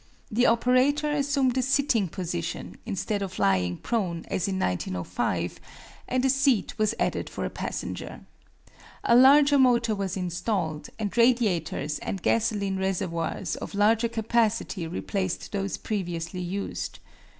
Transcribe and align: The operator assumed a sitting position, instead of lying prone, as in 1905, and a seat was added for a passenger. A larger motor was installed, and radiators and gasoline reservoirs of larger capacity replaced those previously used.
The 0.31 0.47
operator 0.47 1.11
assumed 1.11 1.55
a 1.59 1.61
sitting 1.61 2.07
position, 2.07 2.75
instead 2.87 3.21
of 3.21 3.37
lying 3.37 3.77
prone, 3.77 4.25
as 4.29 4.47
in 4.47 4.57
1905, 4.57 5.59
and 6.07 6.25
a 6.25 6.29
seat 6.31 6.75
was 6.79 6.95
added 6.99 7.29
for 7.29 7.45
a 7.45 7.51
passenger. 7.51 8.21
A 9.03 9.15
larger 9.15 9.59
motor 9.59 9.93
was 9.93 10.17
installed, 10.17 10.89
and 10.97 11.15
radiators 11.15 11.99
and 11.99 12.19
gasoline 12.23 12.77
reservoirs 12.79 13.55
of 13.57 13.75
larger 13.75 14.09
capacity 14.09 14.87
replaced 14.87 15.51
those 15.51 15.77
previously 15.77 16.41
used. 16.41 16.97